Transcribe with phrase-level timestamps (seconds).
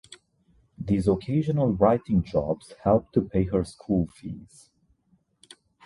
[0.79, 4.71] These occasional writing jobs helped to pay her school fees.